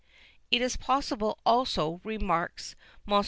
It 0.49 0.63
is 0.63 0.77
possible 0.77 1.37
also, 1.45 2.01
remarks 2.03 2.75
Mons. 3.05 3.19